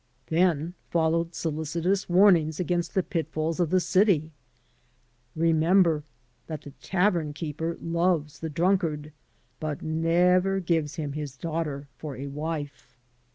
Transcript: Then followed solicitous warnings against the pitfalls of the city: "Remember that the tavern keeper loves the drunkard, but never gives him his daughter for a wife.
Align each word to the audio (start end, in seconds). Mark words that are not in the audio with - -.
Then 0.29 0.73
followed 0.89 1.35
solicitous 1.35 2.09
warnings 2.09 2.59
against 2.59 2.95
the 2.95 3.03
pitfalls 3.03 3.59
of 3.59 3.69
the 3.69 3.79
city: 3.79 4.31
"Remember 5.35 6.03
that 6.47 6.63
the 6.63 6.71
tavern 6.81 7.33
keeper 7.33 7.77
loves 7.79 8.39
the 8.39 8.49
drunkard, 8.49 9.11
but 9.59 9.83
never 9.83 10.59
gives 10.59 10.95
him 10.95 11.13
his 11.13 11.37
daughter 11.37 11.87
for 11.99 12.17
a 12.17 12.25
wife. 12.25 12.97